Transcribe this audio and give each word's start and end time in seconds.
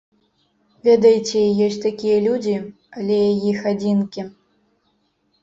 Ведаеце, 0.87 1.39
ёсць 1.65 1.77
такія 1.87 2.15
людзі, 2.29 2.55
але 3.01 3.19
іх 3.53 3.59
адзінкі. 3.75 4.27